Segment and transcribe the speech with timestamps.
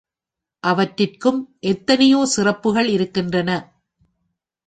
[0.63, 1.39] அவற்றிற்கும்
[1.59, 3.49] எத்தனையோ சிறப்புக்கள் இருக்கின்றன.